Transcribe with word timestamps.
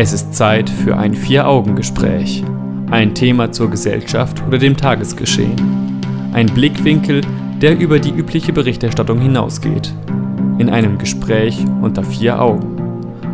Es 0.00 0.12
ist 0.12 0.32
Zeit 0.32 0.70
für 0.70 0.96
ein 0.96 1.12
Vier-Augen-Gespräch. 1.12 2.44
Ein 2.88 3.16
Thema 3.16 3.50
zur 3.50 3.68
Gesellschaft 3.68 4.40
oder 4.46 4.56
dem 4.56 4.76
Tagesgeschehen. 4.76 6.00
Ein 6.32 6.46
Blickwinkel, 6.46 7.22
der 7.60 7.76
über 7.76 7.98
die 7.98 8.12
übliche 8.12 8.52
Berichterstattung 8.52 9.20
hinausgeht. 9.20 9.92
In 10.58 10.70
einem 10.70 10.98
Gespräch 10.98 11.58
unter 11.82 12.04
vier 12.04 12.40
Augen. 12.40 12.76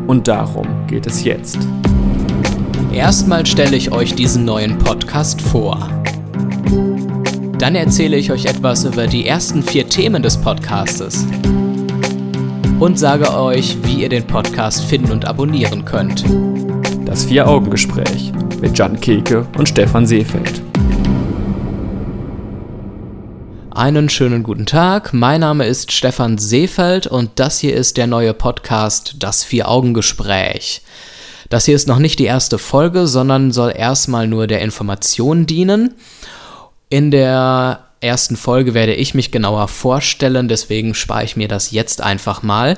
Und 0.06 0.26
darum 0.26 0.66
geht 0.86 1.06
es 1.06 1.22
jetzt. 1.22 1.58
Erstmal 2.94 3.44
stelle 3.44 3.76
ich 3.76 3.92
euch 3.92 4.14
diesen 4.14 4.46
neuen 4.46 4.78
Podcast 4.78 5.42
vor. 5.42 5.90
Dann 7.58 7.74
erzähle 7.74 8.16
ich 8.16 8.32
euch 8.32 8.46
etwas 8.46 8.86
über 8.86 9.06
die 9.06 9.26
ersten 9.26 9.62
vier 9.62 9.86
Themen 9.86 10.22
des 10.22 10.38
Podcastes. 10.38 11.26
Und 12.80 12.98
sage 12.98 13.32
euch, 13.32 13.76
wie 13.84 14.02
ihr 14.02 14.08
den 14.08 14.26
Podcast 14.26 14.84
finden 14.84 15.12
und 15.12 15.24
abonnieren 15.26 15.84
könnt. 15.84 16.24
Das 17.06 17.24
Vier-Augen-Gespräch 17.24 18.32
mit 18.60 18.76
Jan 18.76 19.00
Keke 19.00 19.46
und 19.56 19.68
Stefan 19.68 20.06
Seefeld. 20.06 20.60
Einen 23.70 24.08
schönen 24.08 24.42
guten 24.42 24.66
Tag. 24.66 25.12
Mein 25.12 25.40
Name 25.40 25.66
ist 25.66 25.92
Stefan 25.92 26.36
Seefeld 26.38 27.06
und 27.06 27.30
das 27.36 27.58
hier 27.58 27.74
ist 27.76 27.96
der 27.96 28.08
neue 28.08 28.34
Podcast 28.34 29.16
Das 29.20 29.44
Vier-Augen-Gespräch. 29.44 30.82
Das 31.50 31.66
hier 31.66 31.76
ist 31.76 31.86
noch 31.86 32.00
nicht 32.00 32.18
die 32.18 32.24
erste 32.24 32.58
Folge, 32.58 33.06
sondern 33.06 33.52
soll 33.52 33.72
erstmal 33.76 34.26
nur 34.26 34.46
der 34.48 34.62
Information 34.62 35.46
dienen. 35.46 35.94
In 36.88 37.10
der 37.10 37.83
ersten 38.04 38.36
Folge 38.36 38.74
werde 38.74 38.94
ich 38.94 39.14
mich 39.14 39.30
genauer 39.32 39.68
vorstellen, 39.68 40.46
deswegen 40.46 40.94
spare 40.94 41.24
ich 41.24 41.36
mir 41.36 41.48
das 41.48 41.70
jetzt 41.70 42.02
einfach 42.02 42.42
mal. 42.42 42.76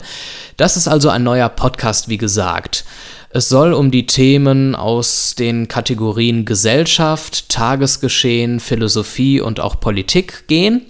Das 0.56 0.76
ist 0.76 0.88
also 0.88 1.10
ein 1.10 1.24
neuer 1.24 1.48
Podcast, 1.48 2.08
wie 2.08 2.16
gesagt. 2.16 2.84
Es 3.30 3.48
soll 3.50 3.74
um 3.74 3.90
die 3.90 4.06
Themen 4.06 4.74
aus 4.74 5.34
den 5.34 5.68
Kategorien 5.68 6.46
Gesellschaft, 6.46 7.50
Tagesgeschehen, 7.50 8.60
Philosophie 8.60 9.40
und 9.40 9.60
auch 9.60 9.80
Politik 9.80 10.46
gehen. 10.46 10.86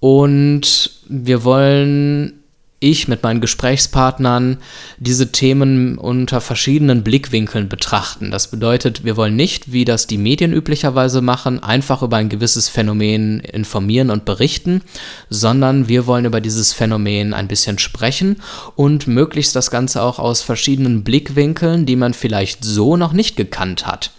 Und 0.00 0.90
wir 1.08 1.44
wollen 1.44 2.37
ich 2.80 3.08
mit 3.08 3.22
meinen 3.22 3.40
Gesprächspartnern 3.40 4.58
diese 4.98 5.32
Themen 5.32 5.98
unter 5.98 6.40
verschiedenen 6.40 7.02
Blickwinkeln 7.02 7.68
betrachten. 7.68 8.30
Das 8.30 8.50
bedeutet, 8.50 9.04
wir 9.04 9.16
wollen 9.16 9.36
nicht, 9.36 9.72
wie 9.72 9.84
das 9.84 10.06
die 10.06 10.18
Medien 10.18 10.52
üblicherweise 10.52 11.20
machen, 11.20 11.62
einfach 11.62 12.02
über 12.02 12.16
ein 12.16 12.28
gewisses 12.28 12.68
Phänomen 12.68 13.40
informieren 13.40 14.10
und 14.10 14.24
berichten, 14.24 14.82
sondern 15.28 15.88
wir 15.88 16.06
wollen 16.06 16.24
über 16.24 16.40
dieses 16.40 16.72
Phänomen 16.72 17.34
ein 17.34 17.48
bisschen 17.48 17.78
sprechen 17.78 18.36
und 18.76 19.06
möglichst 19.06 19.56
das 19.56 19.70
Ganze 19.70 20.02
auch 20.02 20.18
aus 20.18 20.42
verschiedenen 20.42 21.02
Blickwinkeln, 21.02 21.84
die 21.84 21.96
man 21.96 22.14
vielleicht 22.14 22.64
so 22.64 22.96
noch 22.96 23.12
nicht 23.12 23.36
gekannt 23.36 23.86
hat. 23.86 24.12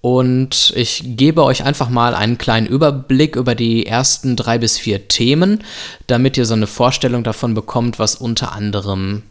Und 0.00 0.72
ich 0.76 1.02
gebe 1.04 1.42
euch 1.42 1.64
einfach 1.64 1.88
mal 1.88 2.14
einen 2.14 2.38
kleinen 2.38 2.66
Überblick 2.66 3.34
über 3.34 3.54
die 3.54 3.86
ersten 3.86 4.36
drei 4.36 4.58
bis 4.58 4.78
vier 4.78 5.08
Themen, 5.08 5.64
damit 6.06 6.36
ihr 6.36 6.46
so 6.46 6.54
eine 6.54 6.68
Vorstellung 6.68 7.24
davon 7.24 7.54
bekommt, 7.54 7.98
was 7.98 8.14
unter 8.14 8.52
anderem 8.52 9.22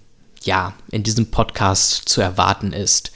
ja, 0.43 0.73
in 0.91 1.03
diesem 1.03 1.31
Podcast 1.31 2.07
zu 2.07 2.21
erwarten 2.21 2.71
ist. 2.73 3.11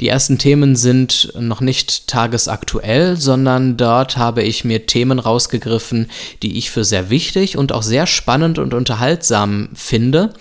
Die 0.00 0.08
ersten 0.08 0.38
Themen 0.38 0.74
sind 0.74 1.32
noch 1.38 1.60
nicht 1.60 2.08
tagesaktuell, 2.08 3.16
sondern 3.16 3.76
dort 3.76 4.16
habe 4.16 4.42
ich 4.42 4.64
mir 4.64 4.86
Themen 4.86 5.18
rausgegriffen, 5.18 6.10
die 6.42 6.58
ich 6.58 6.70
für 6.70 6.84
sehr 6.84 7.10
wichtig 7.10 7.56
und 7.56 7.72
auch 7.72 7.82
sehr 7.82 8.06
spannend 8.06 8.58
und 8.58 8.74
unterhaltsam 8.74 9.68
finde 9.74 10.34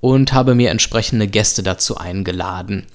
und 0.00 0.32
habe 0.32 0.54
mir 0.54 0.70
entsprechende 0.70 1.26
Gäste 1.26 1.62
dazu 1.62 1.96
eingeladen. 1.96 2.86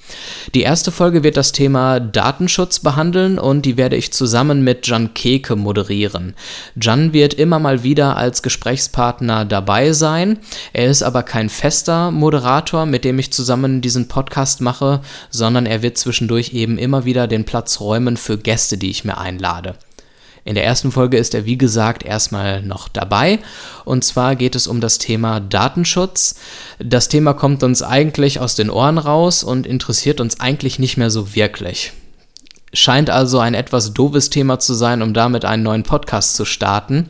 Die 0.54 0.62
erste 0.62 0.92
Folge 0.92 1.24
wird 1.24 1.38
das 1.38 1.52
Thema 1.52 2.00
Datenschutz 2.00 2.80
behandeln 2.80 3.38
und 3.38 3.64
die 3.64 3.78
werde 3.78 3.96
ich 3.96 4.14
zusammen 4.14 4.64
mit 4.64 4.88
Jan 4.88 5.14
Keke 5.14 5.56
moderieren. 5.56 6.36
Jan 6.80 7.14
wird 7.14 7.34
immer 7.34 7.60
mal 7.60 7.84
wieder 7.84 8.18
als 8.18 8.42
Gesprächspartner 8.42 9.46
dabei 9.46 9.92
sein. 9.92 10.40
Er 10.72 10.88
ist 10.88 11.04
aber 11.04 11.24
kein 11.24 11.50
fester 11.50 12.12
Moderator, 12.12 12.86
mit 12.86 13.04
dem 13.04 13.20
ich 13.20 13.34
zusammen 13.34 13.82
diesen 13.82 14.08
Podcast 14.08 14.62
mache, 14.62 15.02
sondern 15.30 15.66
er 15.66 15.82
wird 15.82 15.98
zwischendurch 15.98 16.54
eben 16.54 16.78
immer 16.78 17.06
wieder 17.06 17.28
den 17.28 17.46
Platz 17.46 17.80
räumen 17.80 18.18
für 18.18 18.38
Gäste, 18.38 18.78
die 18.78 18.90
ich 18.90 19.04
mir 19.04 19.18
einlade. 19.18 19.76
In 20.46 20.56
der 20.56 20.66
ersten 20.66 20.92
Folge 20.92 21.18
ist 21.18 21.34
er, 21.34 21.46
wie 21.46 21.58
gesagt, 21.58 22.04
erstmal 22.04 22.62
noch 22.62 22.90
dabei. 22.90 23.40
Und 23.86 24.04
zwar 24.04 24.36
geht 24.36 24.56
es 24.56 24.68
um 24.68 24.82
das 24.82 24.98
Thema 24.98 25.40
Datenschutz. 25.40 26.36
Das 26.80 27.08
Thema 27.08 27.34
kommt 27.34 27.64
uns 27.64 27.82
eigentlich 27.82 28.40
aus 28.40 28.56
den 28.56 28.70
Ohren 28.70 28.98
raus 28.98 29.44
und 29.44 29.66
interessiert 29.66 30.20
uns 30.20 30.42
eigentlich 30.42 30.80
nicht 30.80 30.98
mehr 30.98 31.10
so 31.10 31.34
wirklich. 31.34 31.94
Scheint 32.74 33.10
also 33.10 33.40
ein 33.40 33.54
etwas 33.54 33.94
doofes 33.94 34.30
Thema 34.30 34.60
zu 34.60 34.74
sein, 34.74 35.02
um 35.02 35.14
damit 35.14 35.46
einen 35.46 35.64
neuen 35.64 35.84
Podcast 35.84 36.36
zu 36.36 36.44
starten. 36.44 37.10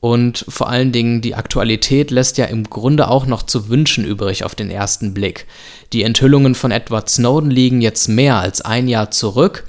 Und 0.00 0.44
vor 0.48 0.68
allen 0.68 0.90
Dingen 0.90 1.20
die 1.20 1.34
Aktualität 1.34 2.10
lässt 2.10 2.38
ja 2.38 2.46
im 2.46 2.68
Grunde 2.68 3.08
auch 3.08 3.26
noch 3.26 3.42
zu 3.42 3.68
wünschen 3.68 4.04
übrig 4.04 4.42
auf 4.42 4.54
den 4.54 4.70
ersten 4.70 5.14
Blick. 5.14 5.46
Die 5.92 6.02
Enthüllungen 6.02 6.54
von 6.54 6.70
Edward 6.70 7.10
Snowden 7.10 7.50
liegen 7.50 7.80
jetzt 7.82 8.08
mehr 8.08 8.36
als 8.36 8.62
ein 8.62 8.88
Jahr 8.88 9.10
zurück 9.10 9.64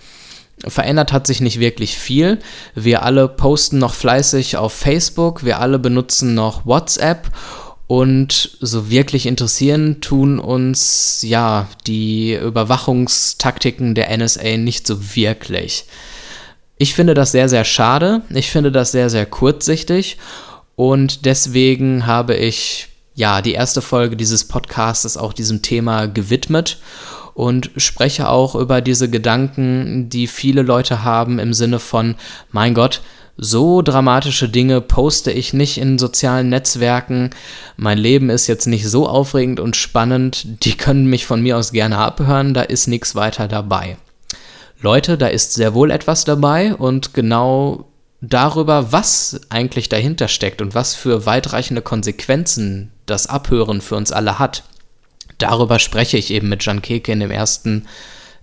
Verändert 0.68 1.12
hat 1.12 1.28
sich 1.28 1.41
nicht 1.41 1.59
wirklich 1.59 1.97
viel. 1.97 2.40
Wir 2.75 3.03
alle 3.03 3.28
posten 3.28 3.79
noch 3.79 3.94
fleißig 3.94 4.57
auf 4.57 4.74
Facebook, 4.74 5.44
wir 5.44 5.59
alle 5.59 5.79
benutzen 5.79 6.34
noch 6.34 6.66
WhatsApp 6.66 7.29
und 7.88 8.57
so 8.62 8.90
wirklich 8.90 9.25
interessieren 9.25 10.00
tun 10.01 10.40
uns 10.40 11.19
ja 11.22 11.68
die 11.85 12.34
Überwachungstaktiken 12.34 13.94
der 13.94 14.16
NSA 14.18 14.57
nicht 14.57 14.88
so 14.88 15.16
wirklich. 15.16 15.85
Ich 16.78 16.95
finde 16.95 17.13
das 17.13 17.31
sehr, 17.31 17.50
sehr 17.50 17.66
schade. 17.66 18.22
Ich 18.30 18.50
finde 18.50 18.72
das 18.72 18.91
sehr, 18.91 19.09
sehr 19.09 19.25
kurzsichtig 19.25 20.18
und 20.75 21.25
deswegen 21.25 22.07
habe 22.07 22.35
ich 22.35 22.88
ja 23.16 23.41
die 23.41 23.53
erste 23.53 23.81
Folge 23.81 24.16
dieses 24.16 24.47
Podcasts 24.47 25.18
auch 25.18 25.34
diesem 25.34 25.62
Thema 25.62 26.07
gewidmet 26.07 26.80
und 27.33 27.71
spreche 27.77 28.29
auch 28.29 28.55
über 28.55 28.81
diese 28.81 29.09
Gedanken, 29.09 30.09
die 30.09 30.27
viele 30.27 30.61
Leute 30.61 31.03
haben 31.03 31.39
im 31.39 31.53
Sinne 31.53 31.79
von, 31.79 32.16
mein 32.51 32.73
Gott, 32.73 33.01
so 33.35 33.81
dramatische 33.81 34.47
Dinge 34.47 34.79
poste 34.79 35.31
ich 35.31 35.53
nicht 35.53 35.79
in 35.79 35.97
sozialen 35.97 36.49
Netzwerken. 36.49 37.31
Mein 37.77 37.97
Leben 37.97 38.29
ist 38.29 38.45
jetzt 38.45 38.67
nicht 38.67 38.88
so 38.88 39.07
aufregend 39.07 39.59
und 39.59 39.75
spannend. 39.75 40.63
Die 40.63 40.77
können 40.77 41.07
mich 41.07 41.25
von 41.25 41.41
mir 41.41 41.57
aus 41.57 41.71
gerne 41.71 41.97
abhören. 41.97 42.53
Da 42.53 42.61
ist 42.61 42.88
nichts 42.88 43.16
weiter 43.16 43.47
dabei. 43.47 43.97
Leute, 44.81 45.17
da 45.17 45.27
ist 45.27 45.53
sehr 45.53 45.73
wohl 45.73 45.89
etwas 45.89 46.25
dabei 46.25 46.75
und 46.75 47.15
genau 47.15 47.85
darüber, 48.21 48.91
was 48.91 49.41
eigentlich 49.50 49.89
dahinter 49.89 50.27
steckt 50.27 50.61
und 50.61 50.75
was 50.75 50.94
für 50.94 51.25
weitreichende 51.25 51.81
Konsequenzen 51.81 52.91
das 53.07 53.25
Abhören 53.27 53.81
für 53.81 53.95
uns 53.95 54.11
alle 54.11 54.38
hat 54.38 54.63
darüber 55.38 55.79
spreche 55.79 56.17
ich 56.17 56.31
eben 56.31 56.49
mit 56.49 56.66
Jan 56.66 56.81
Keke 56.81 57.11
in 57.11 57.19
dem 57.19 57.31
ersten 57.31 57.88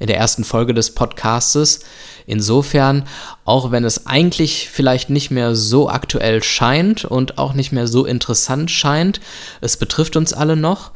in 0.01 0.07
der 0.07 0.17
ersten 0.17 0.45
Folge 0.45 0.75
des 0.75 0.95
Podcastes. 0.95 1.81
Insofern, 2.27 3.05
auch 3.45 3.71
wenn 3.71 3.85
es 3.85 4.07
eigentlich 4.07 4.69
vielleicht 4.73 5.11
nicht 5.11 5.31
mehr 5.31 5.55
so 5.55 5.89
aktuell 5.89 6.43
scheint 6.43 7.05
und 7.05 7.39
auch 7.39 7.53
nicht 7.53 7.71
mehr 7.71 7.87
so 7.87 8.07
interessant 8.07 8.71
scheint, 8.71 9.21
es 9.61 9.77
betrifft 9.77 10.17
uns 10.17 10.33
alle 10.33 10.57
noch 10.57 10.93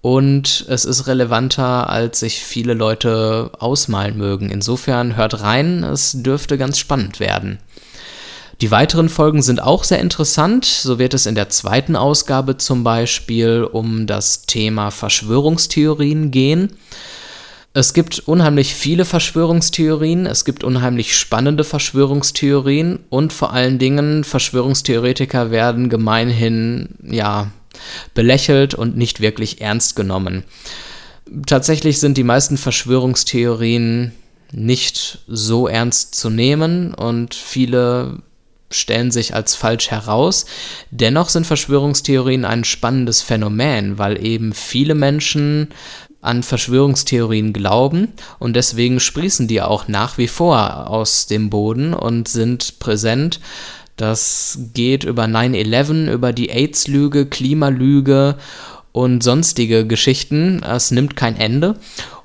und 0.00 0.66
es 0.68 0.84
ist 0.84 1.06
relevanter, 1.06 1.88
als 1.88 2.20
sich 2.20 2.40
viele 2.40 2.74
Leute 2.74 3.52
ausmalen 3.58 4.16
mögen. 4.16 4.50
Insofern 4.50 5.16
hört 5.16 5.40
rein, 5.40 5.84
es 5.84 6.22
dürfte 6.22 6.58
ganz 6.58 6.78
spannend 6.78 7.20
werden. 7.20 7.58
Die 8.60 8.72
weiteren 8.72 9.08
Folgen 9.08 9.40
sind 9.40 9.62
auch 9.62 9.84
sehr 9.84 10.00
interessant. 10.00 10.64
So 10.64 10.98
wird 10.98 11.14
es 11.14 11.26
in 11.26 11.36
der 11.36 11.48
zweiten 11.48 11.94
Ausgabe 11.94 12.56
zum 12.56 12.82
Beispiel 12.82 13.62
um 13.70 14.06
das 14.06 14.42
Thema 14.42 14.90
Verschwörungstheorien 14.90 16.32
gehen. 16.32 16.72
Es 17.72 17.94
gibt 17.94 18.18
unheimlich 18.26 18.74
viele 18.74 19.04
Verschwörungstheorien, 19.04 20.26
es 20.26 20.44
gibt 20.44 20.64
unheimlich 20.64 21.16
spannende 21.16 21.62
Verschwörungstheorien 21.62 22.98
und 23.10 23.32
vor 23.32 23.52
allen 23.52 23.78
Dingen 23.78 24.24
Verschwörungstheoretiker 24.24 25.52
werden 25.52 25.88
gemeinhin 25.88 26.96
ja 27.08 27.52
belächelt 28.14 28.74
und 28.74 28.96
nicht 28.96 29.20
wirklich 29.20 29.60
ernst 29.60 29.94
genommen. 29.94 30.42
Tatsächlich 31.46 32.00
sind 32.00 32.16
die 32.16 32.24
meisten 32.24 32.56
Verschwörungstheorien 32.56 34.12
nicht 34.50 35.18
so 35.28 35.68
ernst 35.68 36.14
zu 36.16 36.30
nehmen 36.30 36.94
und 36.94 37.34
viele 37.34 38.22
stellen 38.70 39.10
sich 39.10 39.34
als 39.34 39.54
falsch 39.54 39.90
heraus. 39.90 40.46
Dennoch 40.90 41.28
sind 41.28 41.46
Verschwörungstheorien 41.46 42.44
ein 42.44 42.64
spannendes 42.64 43.22
Phänomen, 43.22 43.98
weil 43.98 44.24
eben 44.24 44.52
viele 44.52 44.94
Menschen 44.94 45.68
an 46.20 46.42
Verschwörungstheorien 46.42 47.52
glauben 47.52 48.08
und 48.38 48.56
deswegen 48.56 48.98
sprießen 48.98 49.46
die 49.46 49.62
auch 49.62 49.88
nach 49.88 50.18
wie 50.18 50.26
vor 50.26 50.88
aus 50.88 51.26
dem 51.26 51.48
Boden 51.48 51.94
und 51.94 52.28
sind 52.28 52.80
präsent. 52.80 53.40
Das 53.96 54.58
geht 54.74 55.04
über 55.04 55.24
9-11, 55.24 56.10
über 56.10 56.32
die 56.32 56.50
AIDS-Lüge, 56.50 57.26
Klimalüge 57.26 58.36
und 58.92 59.22
sonstige 59.22 59.86
Geschichten. 59.86 60.62
Es 60.62 60.90
nimmt 60.90 61.16
kein 61.16 61.36
Ende. 61.36 61.76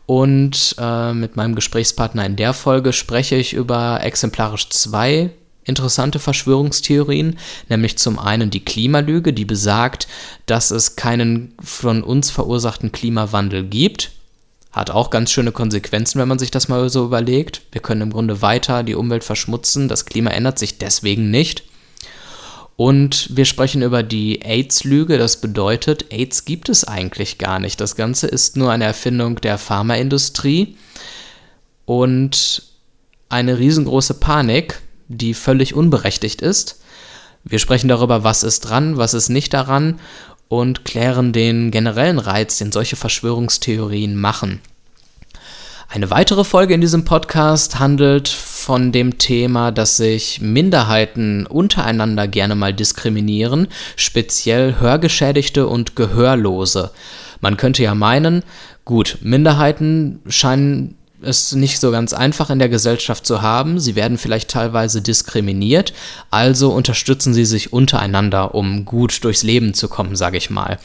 Und 0.06 0.76
äh, 0.80 1.14
mit 1.14 1.36
meinem 1.36 1.56
Gesprächspartner 1.56 2.26
in 2.26 2.36
der 2.36 2.54
Folge 2.54 2.94
spreche 2.94 3.36
ich 3.36 3.54
über 3.54 4.02
exemplarisch 4.04 4.70
zwei 4.70 5.32
interessante 5.66 6.20
Verschwörungstheorien, 6.20 7.38
nämlich 7.70 7.98
zum 7.98 8.20
einen 8.20 8.50
die 8.50 8.64
Klimalüge, 8.64 9.34
die 9.34 9.46
besagt, 9.46 10.08
dass 10.46 10.72
es 10.72 10.96
keinen 10.96 11.54
von 11.62 12.04
uns 12.04 12.30
verursachten 12.30 12.92
Klimawandel 12.92 13.64
gibt. 13.64 14.12
Hat 14.72 14.90
auch 14.90 15.10
ganz 15.10 15.32
schöne 15.32 15.52
Konsequenzen, 15.52 16.20
wenn 16.20 16.28
man 16.28 16.40
sich 16.40 16.52
das 16.52 16.68
mal 16.68 16.90
so 16.90 17.06
überlegt. 17.06 17.62
Wir 17.72 17.82
können 17.82 18.02
im 18.02 18.12
Grunde 18.12 18.42
weiter 18.42 18.84
die 18.84 18.96
Umwelt 18.96 19.24
verschmutzen, 19.24 19.88
das 19.88 20.06
Klima 20.06 20.32
ändert 20.32 20.58
sich 20.60 20.78
deswegen 20.80 21.30
nicht. 21.30 21.64
Und 22.76 23.30
wir 23.36 23.46
sprechen 23.46 23.84
über 23.84 24.02
die 24.02 24.42
AIDS-Lüge. 24.42 25.18
Das 25.18 25.40
bedeutet, 25.40 26.12
AIDS 26.12 26.46
gibt 26.46 26.70
es 26.70 26.84
eigentlich 26.84 27.38
gar 27.38 27.60
nicht. 27.60 27.80
Das 27.80 27.96
Ganze 27.96 28.28
ist 28.28 28.58
nur 28.58 28.72
eine 28.72 28.86
Erfindung 28.86 29.40
der 29.42 29.60
Pharmaindustrie 29.60 30.76
und 31.86 32.64
eine 33.30 33.60
riesengroße 33.60 34.16
Panik, 34.16 34.82
die 35.14 35.34
völlig 35.34 35.74
unberechtigt 35.74 36.42
ist. 36.42 36.82
Wir 37.44 37.60
sprechen 37.60 37.88
darüber, 37.88 38.24
was 38.24 38.44
ist 38.44 38.62
dran, 38.62 38.98
was 38.98 39.14
ist 39.14 39.30
nicht 39.30 39.54
daran 39.54 40.00
und 40.48 40.86
klären 40.86 41.34
den 41.34 41.72
generellen 41.72 42.20
Reiz, 42.20 42.58
den 42.58 42.72
solche 42.72 42.96
Verschwörungstheorien 42.96 44.16
machen. 44.16 44.62
Eine 45.90 46.10
weitere 46.10 46.44
Folge 46.44 46.74
in 46.74 46.82
diesem 46.82 47.06
Podcast 47.06 47.80
handelt 47.80 48.28
von 48.28 48.92
dem 48.92 49.18
Thema, 49.18 49.72
dass 49.72 49.98
sich 49.98 50.42
Minderheiten 50.42 51.46
untereinander 51.46 52.28
gerne 52.28 52.56
mal 52.56 52.74
diskriminieren, 52.74 53.68
speziell 53.96 54.80
Hörgeschädigte 54.80 55.68
und 55.68 55.96
Gehörlose. 55.96 56.92
Man 57.42 57.58
könnte 57.58 57.84
ja 57.84 57.94
meinen, 57.94 58.44
gut, 58.86 59.18
Minderheiten 59.22 60.22
scheinen 60.28 60.96
es 61.26 61.54
nicht 61.54 61.80
so 61.80 61.92
ganz 61.92 62.14
einfach 62.14 62.50
in 62.50 62.60
der 62.60 62.70
Gesellschaft 62.70 63.26
zu 63.26 63.42
haben. 63.42 63.80
Sie 63.80 63.96
werden 63.96 64.18
vielleicht 64.18 64.50
teilweise 64.50 65.02
diskriminiert, 65.02 65.94
also 66.32 66.72
unterstützen 66.72 67.34
sie 67.34 67.46
sich 67.46 67.74
untereinander, 67.74 68.56
um 68.56 68.86
gut 68.86 69.24
durchs 69.24 69.44
Leben 69.44 69.74
zu 69.74 69.88
kommen, 69.88 70.16
sage 70.16 70.38
ich 70.38 70.50
mal. 70.50 70.80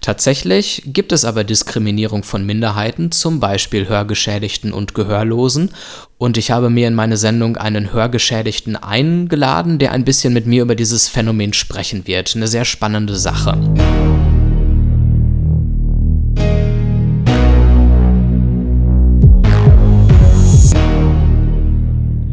Tatsächlich 0.00 0.82
gibt 0.86 1.12
es 1.12 1.24
aber 1.24 1.44
Diskriminierung 1.44 2.22
von 2.22 2.44
Minderheiten, 2.44 3.12
zum 3.12 3.40
Beispiel 3.40 3.88
Hörgeschädigten 3.88 4.72
und 4.72 4.94
Gehörlosen. 4.94 5.70
Und 6.18 6.36
ich 6.36 6.50
habe 6.50 6.68
mir 6.68 6.86
in 6.86 6.94
meine 6.94 7.16
Sendung 7.16 7.56
einen 7.56 7.92
Hörgeschädigten 7.92 8.76
eingeladen, 8.76 9.78
der 9.78 9.92
ein 9.92 10.04
bisschen 10.04 10.32
mit 10.32 10.46
mir 10.46 10.62
über 10.62 10.74
dieses 10.74 11.08
Phänomen 11.08 11.52
sprechen 11.52 12.06
wird. 12.06 12.36
Eine 12.36 12.48
sehr 12.48 12.64
spannende 12.64 13.16
Sache. 13.16 13.58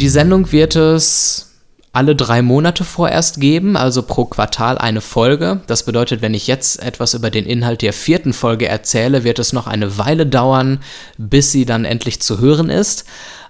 Die 0.08 0.12
Sendung 0.12 0.54
wird 0.54 0.78
es 0.78 1.58
alle 1.92 2.16
drei 2.16 2.42
Monate 2.42 2.86
vorerst 2.86 3.42
geben, 3.42 3.76
also 3.76 4.04
pro 4.04 4.24
Quartal 4.24 4.78
eine 4.78 5.02
Folge. 5.02 5.60
Das 5.68 5.84
bedeutet, 5.84 6.22
wenn 6.22 6.34
ich 6.34 6.48
jetzt 6.48 6.82
etwas 6.82 7.14
über 7.14 7.30
den 7.30 7.46
Inhalt 7.46 7.82
der 7.82 7.92
vierten 7.92 8.32
Folge 8.32 8.70
erzähle, 8.70 9.26
wird 9.26 9.38
es 9.38 9.52
noch 9.52 9.68
eine 9.68 9.98
Weile 9.98 10.26
dauern, 10.26 10.80
bis 11.18 11.52
sie 11.52 11.66
dann 11.66 11.84
endlich 11.84 12.22
zu 12.22 12.40
hören 12.40 12.70
ist. 12.70 13.04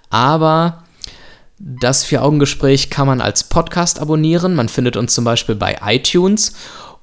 Aber 0.10 0.82
das 1.60 2.04
Vier-Augen-Gespräch 2.06 2.90
kann 2.90 3.06
man 3.06 3.22
als 3.22 3.44
Podcast 3.44 4.00
abonnieren. 4.00 4.56
Man 4.56 4.68
findet 4.68 4.98
uns 4.98 5.14
zum 5.14 5.26
Beispiel 5.26 5.54
bei 5.54 5.78
iTunes 5.86 6.54